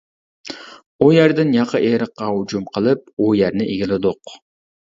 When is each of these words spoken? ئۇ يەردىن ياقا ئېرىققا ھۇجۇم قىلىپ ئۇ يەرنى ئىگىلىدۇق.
ئۇ 0.99 1.09
يەردىن 1.15 1.53
ياقا 1.57 1.81
ئېرىققا 1.89 2.31
ھۇجۇم 2.39 2.65
قىلىپ 2.79 3.15
ئۇ 3.27 3.31
يەرنى 3.41 3.69
ئىگىلىدۇق. 3.75 4.39